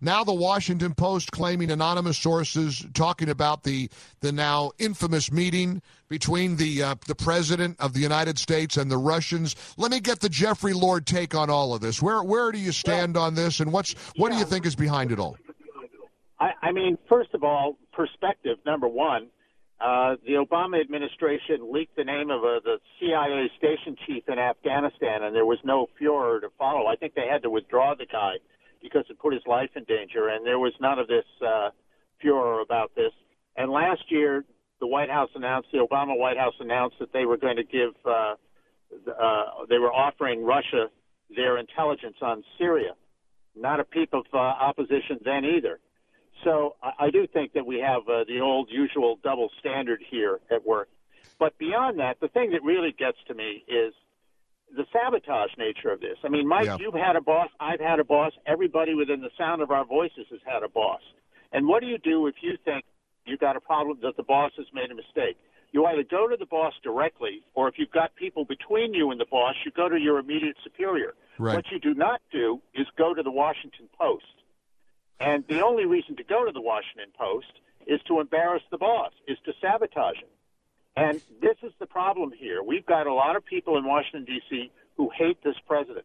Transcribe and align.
Now 0.00 0.24
the 0.24 0.34
Washington 0.34 0.94
Post 0.94 1.32
claiming 1.32 1.70
anonymous 1.70 2.18
sources 2.18 2.84
talking 2.94 3.28
about 3.28 3.64
the 3.64 3.90
the 4.20 4.32
now 4.32 4.72
infamous 4.78 5.32
meeting 5.32 5.82
between 6.08 6.56
the 6.56 6.82
uh, 6.82 6.94
the 7.06 7.14
president 7.14 7.80
of 7.80 7.94
the 7.94 8.00
United 8.00 8.38
States 8.38 8.76
and 8.76 8.90
the 8.90 8.96
Russians. 8.96 9.56
Let 9.76 9.90
me 9.90 10.00
get 10.00 10.20
the 10.20 10.28
Jeffrey 10.28 10.72
Lord 10.72 11.06
take 11.06 11.34
on 11.34 11.50
all 11.50 11.74
of 11.74 11.80
this. 11.80 12.00
Where 12.00 12.22
where 12.22 12.52
do 12.52 12.58
you 12.58 12.72
stand 12.72 13.16
on 13.16 13.34
this, 13.34 13.60
and 13.60 13.72
what's 13.72 13.94
what 14.16 14.30
do 14.30 14.38
you 14.38 14.44
think 14.44 14.66
is 14.66 14.76
behind 14.76 15.12
it 15.12 15.18
all? 15.18 15.36
I, 16.40 16.50
I 16.62 16.72
mean, 16.72 16.98
first 17.08 17.34
of 17.34 17.42
all, 17.42 17.76
perspective. 17.92 18.58
Number 18.64 18.86
one, 18.86 19.28
uh, 19.80 20.16
the 20.24 20.34
Obama 20.34 20.80
administration 20.80 21.72
leaked 21.72 21.96
the 21.96 22.04
name 22.04 22.30
of 22.30 22.44
uh, 22.44 22.60
the 22.64 22.78
CIA 23.00 23.50
station 23.58 23.96
chief 24.06 24.24
in 24.28 24.38
Afghanistan, 24.38 25.24
and 25.24 25.34
there 25.34 25.46
was 25.46 25.58
no 25.64 25.86
furor 25.98 26.40
to 26.40 26.48
follow. 26.56 26.86
I 26.86 26.96
think 26.96 27.14
they 27.14 27.26
had 27.30 27.42
to 27.42 27.50
withdraw 27.50 27.94
the 27.94 28.06
guy 28.06 28.34
because 28.82 29.04
it 29.08 29.18
put 29.18 29.32
his 29.32 29.42
life 29.46 29.70
in 29.76 29.84
danger, 29.84 30.28
and 30.28 30.46
there 30.46 30.58
was 30.58 30.72
none 30.80 30.98
of 30.98 31.08
this 31.08 31.24
uh, 31.46 31.70
furor 32.20 32.60
about 32.60 32.94
this. 32.94 33.12
And 33.56 33.70
last 33.70 34.02
year, 34.08 34.44
the 34.80 34.86
White 34.86 35.10
House 35.10 35.30
announced, 35.34 35.68
the 35.72 35.78
Obama 35.78 36.16
White 36.16 36.38
House 36.38 36.54
announced 36.60 36.96
that 37.00 37.12
they 37.12 37.24
were 37.24 37.36
going 37.36 37.56
to 37.56 37.64
give, 37.64 37.94
uh, 38.04 38.34
uh, 39.10 39.44
they 39.68 39.78
were 39.78 39.92
offering 39.92 40.44
Russia 40.44 40.88
their 41.34 41.58
intelligence 41.58 42.16
on 42.22 42.44
Syria. 42.58 42.92
Not 43.56 43.80
a 43.80 43.84
peep 43.84 44.14
of 44.14 44.24
uh, 44.32 44.36
opposition 44.38 45.18
then 45.24 45.44
either. 45.44 45.80
So 46.44 46.76
I, 46.82 47.06
I 47.06 47.10
do 47.10 47.26
think 47.26 47.52
that 47.54 47.66
we 47.66 47.80
have 47.80 48.02
uh, 48.08 48.24
the 48.28 48.40
old 48.40 48.68
usual 48.70 49.18
double 49.22 49.50
standard 49.58 50.00
here 50.08 50.40
at 50.50 50.64
work. 50.64 50.88
But 51.38 51.58
beyond 51.58 51.98
that, 51.98 52.20
the 52.20 52.28
thing 52.28 52.50
that 52.52 52.62
really 52.62 52.94
gets 52.96 53.18
to 53.28 53.34
me 53.34 53.64
is 53.68 53.92
the 54.76 54.84
sabotage 54.92 55.50
nature 55.58 55.90
of 55.90 56.00
this. 56.00 56.18
I 56.24 56.28
mean, 56.28 56.46
Mike, 56.46 56.66
Yeah. 56.66 56.76
you've 56.78 56.94
had 56.94 57.16
a 57.16 57.20
boss, 57.20 57.50
I've 57.60 57.80
had 57.80 58.00
a 58.00 58.04
boss, 58.04 58.32
everybody 58.46 58.94
within 58.94 59.20
the 59.20 59.30
sound 59.36 59.62
of 59.62 59.70
our 59.70 59.84
voices 59.84 60.26
has 60.30 60.40
had 60.44 60.62
a 60.62 60.68
boss. 60.68 61.00
And 61.52 61.66
what 61.66 61.80
do 61.80 61.86
you 61.86 61.98
do 61.98 62.26
if 62.26 62.42
you 62.42 62.56
think 62.64 62.84
you've 63.24 63.40
got 63.40 63.56
a 63.56 63.60
problem 63.60 63.98
that 64.02 64.16
the 64.16 64.22
boss 64.22 64.52
has 64.56 64.66
made 64.72 64.90
a 64.90 64.94
mistake? 64.94 65.38
You 65.72 65.84
either 65.86 66.02
go 66.02 66.28
to 66.28 66.36
the 66.36 66.46
boss 66.46 66.74
directly, 66.82 67.42
or 67.54 67.68
if 67.68 67.78
you've 67.78 67.90
got 67.90 68.14
people 68.14 68.44
between 68.44 68.94
you 68.94 69.10
and 69.10 69.20
the 69.20 69.26
boss, 69.26 69.54
you 69.64 69.70
go 69.70 69.88
to 69.88 69.98
your 69.98 70.18
immediate 70.18 70.56
superior. 70.64 71.14
Right. 71.38 71.56
What 71.56 71.70
you 71.70 71.78
do 71.78 71.94
not 71.94 72.20
do 72.32 72.60
is 72.74 72.86
go 72.96 73.14
to 73.14 73.22
the 73.22 73.30
Washington 73.30 73.88
Post. 73.98 74.24
And 75.20 75.44
the 75.48 75.64
only 75.64 75.84
reason 75.84 76.16
to 76.16 76.24
go 76.24 76.44
to 76.44 76.52
the 76.52 76.60
Washington 76.60 77.10
Post 77.18 77.52
is 77.86 78.00
to 78.06 78.20
embarrass 78.20 78.62
the 78.70 78.78
boss, 78.78 79.12
is 79.26 79.38
to 79.44 79.52
sabotage 79.60 80.16
him. 80.16 80.28
And 80.98 81.20
this 81.40 81.56
is 81.62 81.72
the 81.78 81.86
problem 81.86 82.32
here. 82.36 82.62
We've 82.62 82.84
got 82.84 83.06
a 83.06 83.14
lot 83.14 83.36
of 83.36 83.44
people 83.44 83.78
in 83.78 83.84
Washington, 83.84 84.24
D.C. 84.24 84.70
who 84.96 85.10
hate 85.16 85.38
this 85.44 85.54
president 85.66 86.04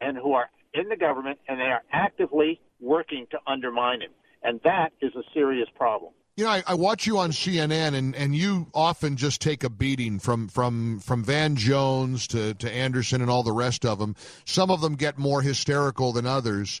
and 0.00 0.16
who 0.16 0.32
are 0.32 0.48
in 0.74 0.88
the 0.88 0.96
government 0.96 1.40
and 1.48 1.58
they 1.58 1.64
are 1.64 1.82
actively 1.92 2.60
working 2.80 3.26
to 3.32 3.38
undermine 3.48 4.00
him. 4.00 4.10
And 4.44 4.60
that 4.62 4.90
is 5.00 5.12
a 5.16 5.22
serious 5.34 5.68
problem. 5.74 6.12
You 6.36 6.44
know, 6.44 6.50
I, 6.50 6.62
I 6.68 6.74
watch 6.74 7.04
you 7.04 7.18
on 7.18 7.32
CNN, 7.32 7.94
and, 7.94 8.14
and 8.14 8.32
you 8.32 8.68
often 8.72 9.16
just 9.16 9.40
take 9.40 9.64
a 9.64 9.68
beating 9.68 10.20
from 10.20 10.46
from 10.46 11.00
from 11.00 11.24
Van 11.24 11.56
Jones 11.56 12.28
to 12.28 12.54
to 12.54 12.72
Anderson 12.72 13.22
and 13.22 13.28
all 13.28 13.42
the 13.42 13.50
rest 13.50 13.84
of 13.84 13.98
them. 13.98 14.14
Some 14.44 14.70
of 14.70 14.80
them 14.80 14.94
get 14.94 15.18
more 15.18 15.42
hysterical 15.42 16.12
than 16.12 16.26
others. 16.26 16.80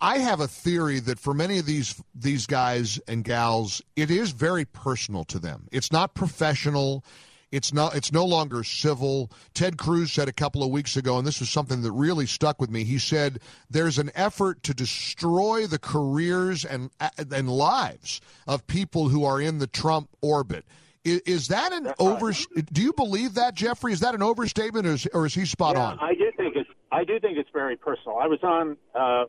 I, 0.00 0.18
have 0.18 0.40
a 0.40 0.48
theory 0.48 1.00
that 1.00 1.18
for 1.18 1.32
many 1.32 1.58
of 1.58 1.66
these 1.66 2.02
these 2.14 2.46
guys 2.46 2.98
and 3.06 3.22
gals, 3.22 3.82
it 3.94 4.10
is 4.10 4.32
very 4.32 4.64
personal 4.64 5.24
to 5.24 5.38
them. 5.38 5.68
It's 5.70 5.92
not 5.92 6.14
professional. 6.14 7.04
It's 7.52 7.72
not. 7.72 7.94
It's 7.94 8.12
no 8.12 8.24
longer 8.24 8.64
civil. 8.64 9.30
Ted 9.54 9.78
Cruz 9.78 10.12
said 10.12 10.28
a 10.28 10.32
couple 10.32 10.64
of 10.64 10.70
weeks 10.70 10.96
ago, 10.96 11.18
and 11.18 11.26
this 11.26 11.38
was 11.38 11.48
something 11.48 11.82
that 11.82 11.92
really 11.92 12.26
stuck 12.26 12.60
with 12.60 12.70
me. 12.70 12.82
He 12.82 12.98
said 12.98 13.38
there's 13.70 13.98
an 13.98 14.10
effort 14.14 14.62
to 14.64 14.74
destroy 14.74 15.66
the 15.66 15.78
careers 15.78 16.64
and 16.64 16.90
and 17.30 17.48
lives 17.48 18.20
of 18.48 18.66
people 18.66 19.08
who 19.08 19.24
are 19.24 19.40
in 19.40 19.58
the 19.58 19.68
Trump 19.68 20.08
orbit. 20.20 20.64
Is, 21.04 21.20
is 21.20 21.48
that 21.48 21.72
an 21.72 21.92
over? 22.00 22.32
Do 22.72 22.82
you 22.82 22.92
believe 22.92 23.34
that, 23.34 23.54
Jeffrey? 23.54 23.92
Is 23.92 24.00
that 24.00 24.16
an 24.16 24.22
overstatement, 24.22 24.86
or 24.86 24.92
is, 24.94 25.06
or 25.14 25.26
is 25.26 25.34
he 25.34 25.44
spot 25.44 25.76
yeah, 25.76 25.84
on? 25.84 25.98
I 26.00 26.14
do 26.14 26.32
think 26.36 26.56
it's 26.56 26.68
I 26.90 27.04
do 27.04 27.20
think 27.20 27.38
it's 27.38 27.50
very 27.52 27.76
personal. 27.76 28.18
I 28.18 28.26
was 28.26 28.40
on 28.42 28.76
uh, 28.92 29.26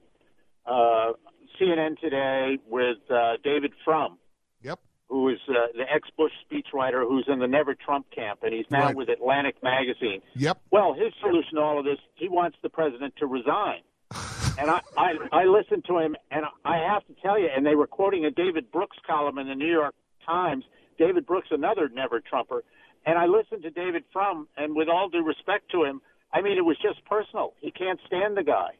uh, 0.68 1.14
CNN 1.60 2.00
today 2.00 2.58
with 2.68 2.98
uh, 3.10 3.34
David 3.44 3.74
Frum, 3.84 4.18
Yep. 4.62 4.80
who 5.10 5.30
is 5.30 5.40
uh, 5.50 5.54
the 5.76 5.84
ex-Bush 5.92 6.32
speechwriter 6.50 7.02
who's 7.08 7.26
in 7.28 7.40
the 7.40 7.48
Never 7.48 7.74
Trump 7.76 8.08
camp, 8.14 8.40
and 8.44 8.54
he's 8.54 8.66
now 8.70 8.88
Right. 8.88 8.96
with 8.96 9.10
Atlantic 9.10 9.56
Magazine. 9.64 10.22
Yep. 10.36 10.60
Well, 10.72 10.94
his 10.94 11.14
solution 11.22 11.56
to 11.56 11.62
all 11.62 11.80
of 11.80 11.86
this, 11.86 12.00
he 12.16 12.30
wants 12.30 12.58
the 12.62 12.70
president 12.70 13.16
to 13.18 13.26
resign. 13.28 13.82
and 14.60 14.70
I, 14.70 14.82
I, 14.98 15.14
I 15.32 15.44
listened 15.46 15.86
to 15.88 15.98
him, 16.00 16.16
and 16.32 16.46
I 16.66 16.78
have 16.78 17.06
to 17.08 17.14
tell 17.22 17.40
you, 17.40 17.50
and 17.56 17.66
they 17.66 17.76
were 17.76 17.88
quoting 17.88 18.26
a 18.26 18.32
David 18.32 18.72
Brooks 18.72 18.98
column 19.06 19.38
in 19.38 19.48
the 19.48 19.56
New 19.56 19.72
York 19.72 19.96
Times. 20.26 20.64
David 20.98 21.26
Brooks, 21.26 21.48
another 21.52 21.90
never 21.94 22.20
Trumper. 22.20 22.64
And 23.06 23.18
I 23.18 23.26
listened 23.26 23.64
to 23.64 23.70
David 23.70 24.04
Frum, 24.12 24.48
and 24.58 24.76
with 24.76 24.90
all 24.90 25.10
due 25.10 25.24
respect 25.24 25.72
to 25.72 25.84
him, 25.84 26.02
I 26.34 26.42
mean, 26.42 26.58
it 26.58 26.66
was 26.66 26.78
just 26.82 27.04
personal. 27.06 27.54
He 27.62 27.72
can't 27.72 28.00
stand 28.06 28.36
the 28.36 28.44
guy. 28.44 28.72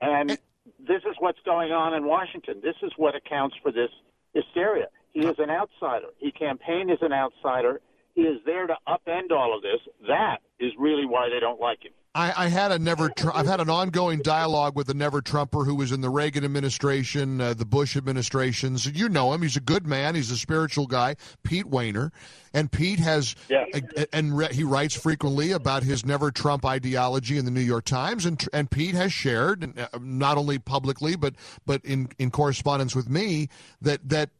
And 0.00 0.38
this 0.78 1.02
is 1.08 1.16
what's 1.18 1.40
going 1.44 1.72
on 1.72 1.94
in 1.94 2.04
Washington. 2.06 2.60
This 2.62 2.76
is 2.82 2.92
what 2.96 3.14
accounts 3.14 3.56
for 3.62 3.72
this 3.72 3.90
hysteria. 4.34 4.86
He 5.12 5.20
is 5.20 5.36
an 5.38 5.50
outsider. 5.50 6.08
He 6.18 6.30
campaigned 6.30 6.90
as 6.90 6.98
an 7.00 7.12
outsider. 7.12 7.80
He 8.14 8.22
is 8.22 8.40
there 8.44 8.66
to 8.66 8.76
upend 8.86 9.30
all 9.30 9.56
of 9.56 9.62
this. 9.62 9.80
That 10.06 10.38
is 10.60 10.72
really 10.78 11.06
why 11.06 11.28
they 11.28 11.40
don't 11.40 11.60
like 11.60 11.84
him. 11.84 11.92
I, 12.14 12.46
I 12.46 12.48
had 12.48 12.72
a 12.72 12.78
never. 12.78 13.10
Tr- 13.10 13.30
I've 13.32 13.46
had 13.46 13.60
an 13.60 13.68
ongoing 13.70 14.20
dialogue 14.20 14.74
with 14.74 14.88
a 14.88 14.94
never 14.94 15.20
Trumper 15.20 15.62
who 15.64 15.74
was 15.74 15.92
in 15.92 16.00
the 16.00 16.08
Reagan 16.08 16.42
administration, 16.42 17.40
uh, 17.40 17.54
the 17.54 17.66
Bush 17.66 17.96
administrations. 17.96 18.86
You 18.86 19.08
know 19.08 19.32
him; 19.32 19.42
he's 19.42 19.56
a 19.56 19.60
good 19.60 19.86
man. 19.86 20.14
He's 20.14 20.30
a 20.30 20.36
spiritual 20.36 20.86
guy, 20.86 21.16
Pete 21.44 21.66
Wehner, 21.66 22.10
and 22.54 22.72
Pete 22.72 22.98
has 22.98 23.36
Yeah. 23.48 23.66
uh, 23.74 24.04
and 24.12 24.36
re- 24.36 24.52
he 24.52 24.64
writes 24.64 24.94
frequently 24.96 25.52
about 25.52 25.82
his 25.84 26.04
never 26.04 26.30
Trump 26.32 26.64
ideology 26.64 27.36
in 27.38 27.44
the 27.44 27.50
New 27.52 27.60
York 27.60 27.84
Times, 27.84 28.24
and 28.26 28.40
tr- 28.40 28.48
and 28.52 28.70
Pete 28.70 28.94
has 28.94 29.12
shared, 29.12 29.78
uh, 29.78 29.86
not 30.00 30.38
only 30.38 30.58
publicly 30.58 31.14
but 31.14 31.34
but 31.66 31.84
in 31.84 32.08
in 32.18 32.30
correspondence 32.30 32.96
with 32.96 33.08
me, 33.08 33.48
that 33.82 34.08
that 34.08 34.30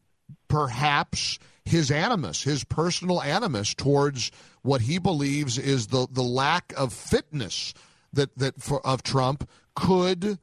perhaps 0.47 1.39
his 1.65 1.91
animus, 1.91 2.43
his 2.43 2.63
personal 2.63 3.21
animus 3.21 3.73
towards 3.73 4.31
what 4.61 4.81
he 4.81 4.97
believes 4.97 5.57
is 5.57 5.87
the 5.87 6.07
the 6.11 6.23
lack 6.23 6.73
of 6.75 6.91
fitness 6.93 7.73
that 8.13 8.35
that 8.37 8.61
for, 8.61 8.85
of 8.85 9.03
Trump 9.03 9.47
could 9.75 10.39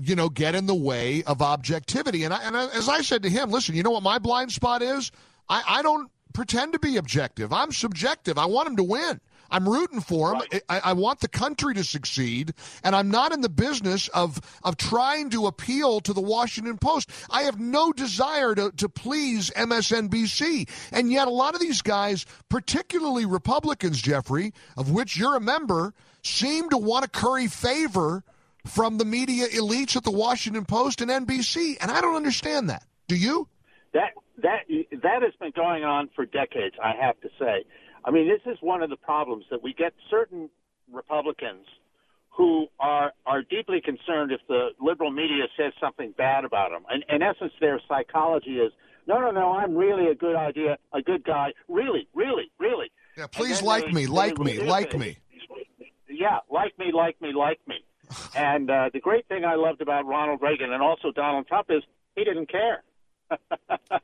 you 0.00 0.14
know 0.14 0.28
get 0.28 0.54
in 0.54 0.66
the 0.66 0.74
way 0.74 1.22
of 1.24 1.42
objectivity. 1.42 2.24
And 2.24 2.32
I, 2.32 2.42
and 2.42 2.56
as 2.56 2.88
I 2.88 3.02
said 3.02 3.22
to 3.24 3.30
him, 3.30 3.50
listen, 3.50 3.74
you 3.74 3.82
know 3.82 3.90
what 3.90 4.02
my 4.02 4.18
blind 4.18 4.52
spot 4.52 4.82
is? 4.82 5.10
I, 5.48 5.62
I 5.66 5.82
don't 5.82 6.10
pretend 6.32 6.72
to 6.74 6.78
be 6.78 6.96
objective. 6.96 7.52
I'm 7.52 7.72
subjective. 7.72 8.38
I 8.38 8.46
want 8.46 8.68
him 8.68 8.76
to 8.76 8.84
win. 8.84 9.20
I'm 9.50 9.68
rooting 9.68 10.00
for 10.00 10.34
him. 10.34 10.42
I, 10.68 10.80
I 10.84 10.92
want 10.92 11.20
the 11.20 11.28
country 11.28 11.74
to 11.74 11.84
succeed, 11.84 12.54
and 12.84 12.94
I'm 12.94 13.10
not 13.10 13.32
in 13.32 13.40
the 13.40 13.48
business 13.48 14.08
of 14.08 14.40
of 14.62 14.76
trying 14.76 15.30
to 15.30 15.46
appeal 15.46 16.00
to 16.00 16.12
the 16.12 16.20
Washington 16.20 16.78
Post. 16.78 17.10
I 17.30 17.42
have 17.42 17.58
no 17.58 17.92
desire 17.92 18.54
to, 18.54 18.70
to 18.72 18.88
please 18.88 19.50
MSNBC, 19.50 20.68
and 20.92 21.10
yet 21.10 21.28
a 21.28 21.32
lot 21.32 21.54
of 21.54 21.60
these 21.60 21.82
guys, 21.82 22.26
particularly 22.48 23.24
Republicans, 23.24 24.00
Jeffrey, 24.00 24.52
of 24.76 24.90
which 24.90 25.16
you're 25.16 25.36
a 25.36 25.40
member, 25.40 25.94
seem 26.22 26.68
to 26.70 26.78
want 26.78 27.04
to 27.04 27.10
curry 27.10 27.46
favor 27.46 28.22
from 28.66 28.98
the 28.98 29.04
media 29.04 29.48
elites 29.48 29.96
at 29.96 30.04
the 30.04 30.10
Washington 30.10 30.64
Post 30.64 31.00
and 31.00 31.10
NBC, 31.10 31.76
and 31.80 31.90
I 31.90 32.00
don't 32.00 32.16
understand 32.16 32.70
that. 32.70 32.84
Do 33.06 33.16
you? 33.16 33.48
That 33.92 34.12
that 34.42 34.64
that 35.02 35.22
has 35.22 35.32
been 35.40 35.52
going 35.52 35.84
on 35.84 36.10
for 36.14 36.26
decades. 36.26 36.76
I 36.82 36.92
have 37.00 37.18
to 37.22 37.28
say. 37.38 37.64
I 38.04 38.10
mean, 38.10 38.28
this 38.28 38.40
is 38.50 38.58
one 38.60 38.82
of 38.82 38.90
the 38.90 38.96
problems 38.96 39.44
that 39.50 39.62
we 39.62 39.74
get 39.74 39.92
certain 40.10 40.48
Republicans 40.92 41.66
who 42.30 42.66
are 42.78 43.12
are 43.26 43.42
deeply 43.42 43.80
concerned 43.80 44.30
if 44.32 44.40
the 44.48 44.68
liberal 44.80 45.10
media 45.10 45.44
says 45.56 45.72
something 45.80 46.14
bad 46.16 46.44
about 46.44 46.70
them. 46.70 46.84
And 46.88 47.04
in 47.08 47.22
essence, 47.22 47.52
their 47.60 47.80
psychology 47.88 48.58
is, 48.58 48.72
no, 49.06 49.20
no, 49.20 49.30
no, 49.32 49.52
I'm 49.52 49.76
really 49.76 50.06
a 50.10 50.14
good 50.14 50.36
idea, 50.36 50.78
a 50.92 51.02
good 51.02 51.24
guy. 51.24 51.52
Really, 51.68 52.06
really, 52.14 52.50
really. 52.58 52.90
Yeah, 53.16 53.26
please 53.26 53.60
like 53.62 53.86
they- 53.86 53.92
me, 53.92 54.06
they 54.06 54.12
like 54.12 54.38
me, 54.38 54.60
like 54.60 54.94
it. 54.94 55.00
me. 55.00 55.18
Yeah, 56.08 56.38
like 56.50 56.78
me, 56.78 56.92
like 56.92 57.20
me, 57.20 57.32
like 57.32 57.60
me. 57.66 57.76
and 58.36 58.70
uh, 58.70 58.90
the 58.92 59.00
great 59.00 59.26
thing 59.28 59.44
I 59.44 59.56
loved 59.56 59.80
about 59.80 60.06
Ronald 60.06 60.40
Reagan 60.40 60.72
and 60.72 60.82
also 60.82 61.10
Donald 61.10 61.46
Trump 61.48 61.66
is 61.70 61.82
he 62.14 62.24
didn't 62.24 62.50
care. 62.50 62.82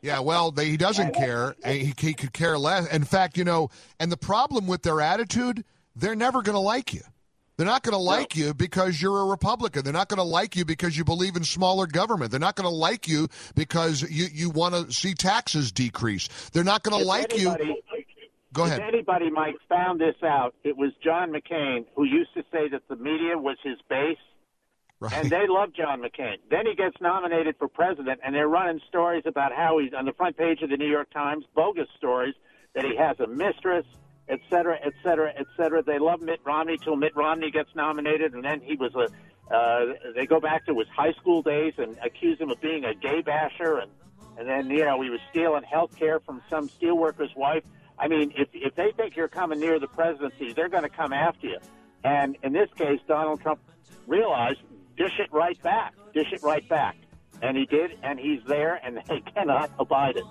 Yeah, 0.01 0.21
well, 0.21 0.51
they, 0.51 0.67
he 0.67 0.77
doesn't 0.77 1.15
care. 1.15 1.55
He, 1.65 1.95
he 1.99 2.15
could 2.15 2.33
care 2.33 2.59
less. 2.59 2.93
In 2.93 3.05
fact, 3.05 3.37
you 3.39 3.45
know, 3.45 3.71
and 3.99 4.11
the 4.13 4.17
problem 4.17 4.67
with 4.67 4.83
their 4.83 5.01
attitude, 5.01 5.65
they're 5.97 6.15
never 6.15 6.43
going 6.43 6.55
to 6.57 6.61
like 6.61 6.93
you. 6.93 7.01
They're 7.57 7.67
not 7.67 7.85
going 7.85 7.93
to 7.93 7.99
like 7.99 8.35
you 8.37 8.53
because 8.53 9.01
you're 9.01 9.21
a 9.21 9.27
Republican. 9.27 9.85
They're 9.85 9.93
not 9.93 10.09
going 10.09 10.19
to 10.19 10.25
like 10.25 10.57
you 10.57 10.65
because 10.65 10.97
you 10.97 11.05
believe 11.05 11.37
in 11.37 11.45
smaller 11.45 11.87
government. 11.87 12.33
They're 12.33 12.41
not 12.41 12.57
going 12.57 12.69
to 12.69 12.75
like 12.75 13.07
you 13.07 13.29
because 13.55 14.03
you, 14.03 14.27
you 14.33 14.51
want 14.51 14.75
to 14.75 14.93
see 14.93 15.15
taxes 15.15 15.71
decrease. 15.71 16.29
They're 16.53 16.65
not 16.65 16.83
going 16.83 17.01
to 17.01 17.07
like 17.07 17.39
you. 17.39 17.51
anybody- 17.51 17.81
Go 18.53 18.65
If 18.67 18.71
ahead. 18.71 18.83
anybody, 18.83 19.31
Mike, 19.31 19.57
found 19.69 20.01
this 20.01 20.15
out, 20.23 20.55
it 20.63 20.77
was 20.77 20.93
John 21.03 21.33
McCain 21.33 21.87
who 21.97 22.05
used 22.05 22.33
to 22.35 22.43
say 22.53 22.69
that 22.69 22.83
the 22.89 22.95
media 22.95 23.37
was 23.37 23.57
his 23.65 23.79
base. 23.89 24.17
Right. 25.01 25.13
And 25.13 25.29
they 25.29 25.47
love 25.49 25.75
John 25.75 26.01
McCain. 26.01 26.37
Then 26.51 26.67
he 26.67 26.75
gets 26.75 26.97
nominated 27.01 27.57
for 27.59 27.69
president, 27.69 28.21
and 28.25 28.35
they're 28.35 28.49
running 28.49 28.81
stories 28.89 29.25
about 29.27 29.53
how 29.53 29.79
he's 29.79 29.93
on 29.93 30.05
the 30.07 30.13
front 30.13 30.37
page 30.37 30.63
of 30.63 30.71
the 30.71 30.77
New 30.77 30.89
York 30.89 31.11
Times, 31.11 31.45
bogus 31.55 31.89
stories 31.97 32.35
that 32.75 32.85
he 32.85 32.97
has 32.97 33.19
a 33.21 33.27
mistress, 33.27 33.85
et 34.29 34.41
cetera, 34.49 34.79
et 34.83 34.93
cetera, 35.03 35.33
et 35.37 35.47
cetera. 35.57 35.83
They 35.83 35.99
love 35.99 36.21
Mitt 36.23 36.41
Romney 36.45 36.79
till 36.79 36.97
Mitt 36.97 37.15
Romney 37.15 37.51
gets 37.51 37.75
nominated, 37.75 38.35
and 38.35 38.45
then 38.45 38.61
he 38.61 38.77
was 38.77 38.95
a. 38.95 39.09
Uh, 39.55 39.93
they 40.15 40.25
go 40.25 40.41
back 40.41 40.65
to 40.65 40.79
his 40.79 40.89
high 40.89 41.13
school 41.13 41.43
days 41.43 41.75
and 41.77 41.99
accuse 42.03 42.41
him 42.41 42.51
of 42.51 42.59
being 42.63 42.87
a 42.87 42.95
gay 42.95 43.21
basher, 43.21 43.79
and 43.79 43.91
and 44.39 44.49
then 44.49 44.71
you 44.71 44.85
know 44.85 45.03
he 45.03 45.11
was 45.11 45.21
stealing 45.31 45.65
health 45.65 45.95
care 45.99 46.19
from 46.21 46.41
some 46.49 46.69
steelworker's 46.69 47.35
wife. 47.37 47.63
I 47.99 48.09
mean, 48.09 48.33
if 48.37 48.49
if 48.55 48.75
they 48.75 48.93
think 48.97 49.17
you're 49.17 49.29
coming 49.29 49.61
near 49.61 49.79
the 49.79 49.89
presidency, 49.89 50.55
they're 50.55 50.71
going 50.71 50.83
to 50.85 50.89
come 50.89 51.13
after 51.13 51.49
you. 51.49 51.59
And 52.05 52.39
in 52.43 52.53
this 52.53 52.71
case, 52.77 53.01
Donald 53.07 53.43
Trump 53.43 53.61
realized 54.07 54.61
dish 54.97 55.19
it 55.19 55.33
right 55.33 55.61
back, 55.63 55.95
dish 56.13 56.33
it 56.33 56.43
right 56.43 56.67
back, 56.69 56.97
and 57.43 57.57
he 57.57 57.67
did, 57.67 57.93
and 58.03 58.19
he's 58.19 58.41
there, 58.47 58.81
and 58.85 59.01
they 59.09 59.21
cannot 59.35 59.71
abide 59.79 60.17
it. 60.17 60.25